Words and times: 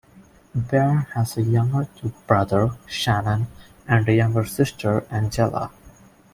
Bare 0.55 1.07
has 1.13 1.37
a 1.37 1.43
younger 1.43 1.87
brother, 2.25 2.71
Shannon, 2.87 3.45
and 3.87 4.09
a 4.09 4.13
younger 4.15 4.45
sister, 4.45 5.05
Angela. 5.11 5.69